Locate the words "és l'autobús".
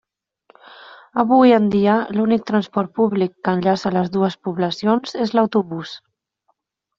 5.27-5.95